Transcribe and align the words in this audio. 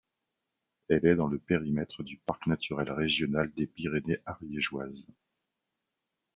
Elle 0.89 1.05
est 1.05 1.13
dans 1.13 1.27
le 1.27 1.37
périmètre 1.37 2.01
du 2.01 2.17
parc 2.17 2.47
naturel 2.47 2.91
régional 2.91 3.51
des 3.53 3.67
Pyrénées 3.67 4.17
ariégeoises. 4.25 5.05